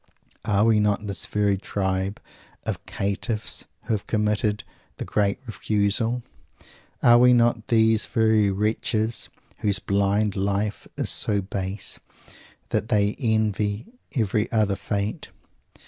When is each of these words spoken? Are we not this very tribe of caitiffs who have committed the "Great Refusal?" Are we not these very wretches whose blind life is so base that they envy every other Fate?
Are 0.45 0.65
we 0.65 0.79
not 0.79 1.05
this 1.05 1.27
very 1.27 1.57
tribe 1.59 2.19
of 2.65 2.83
caitiffs 2.87 3.65
who 3.83 3.93
have 3.93 4.07
committed 4.07 4.63
the 4.97 5.05
"Great 5.05 5.37
Refusal?" 5.45 6.23
Are 7.03 7.19
we 7.19 7.33
not 7.33 7.67
these 7.67 8.07
very 8.07 8.49
wretches 8.49 9.29
whose 9.57 9.77
blind 9.77 10.35
life 10.35 10.87
is 10.97 11.11
so 11.11 11.39
base 11.39 11.99
that 12.69 12.89
they 12.89 13.13
envy 13.19 13.93
every 14.15 14.51
other 14.51 14.75
Fate? 14.75 15.29